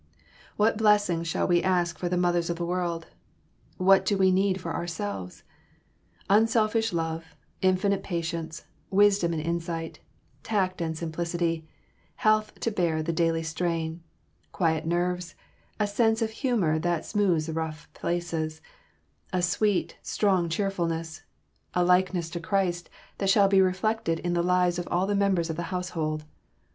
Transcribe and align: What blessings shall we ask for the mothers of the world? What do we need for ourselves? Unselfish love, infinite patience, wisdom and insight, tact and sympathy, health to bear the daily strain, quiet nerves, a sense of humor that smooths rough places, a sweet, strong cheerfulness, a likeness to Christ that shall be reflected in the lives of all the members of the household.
What 0.57 0.79
blessings 0.79 1.27
shall 1.27 1.47
we 1.47 1.61
ask 1.61 1.99
for 1.99 2.09
the 2.09 2.17
mothers 2.17 2.49
of 2.49 2.55
the 2.55 2.65
world? 2.65 3.05
What 3.77 4.03
do 4.03 4.17
we 4.17 4.31
need 4.31 4.59
for 4.59 4.73
ourselves? 4.73 5.43
Unselfish 6.27 6.91
love, 6.91 7.35
infinite 7.61 8.01
patience, 8.01 8.65
wisdom 8.89 9.31
and 9.31 9.39
insight, 9.43 9.99
tact 10.41 10.81
and 10.81 10.97
sympathy, 10.97 11.67
health 12.15 12.59
to 12.61 12.71
bear 12.71 13.03
the 13.03 13.13
daily 13.13 13.43
strain, 13.43 14.01
quiet 14.51 14.87
nerves, 14.87 15.35
a 15.79 15.85
sense 15.85 16.23
of 16.23 16.31
humor 16.31 16.79
that 16.79 17.05
smooths 17.05 17.47
rough 17.47 17.87
places, 17.93 18.59
a 19.31 19.43
sweet, 19.43 19.99
strong 20.01 20.49
cheerfulness, 20.49 21.21
a 21.75 21.85
likeness 21.85 22.31
to 22.31 22.39
Christ 22.39 22.89
that 23.19 23.29
shall 23.29 23.47
be 23.47 23.61
reflected 23.61 24.17
in 24.21 24.33
the 24.33 24.41
lives 24.41 24.79
of 24.79 24.87
all 24.87 25.05
the 25.05 25.13
members 25.13 25.51
of 25.51 25.57
the 25.57 25.61
household. 25.69 26.25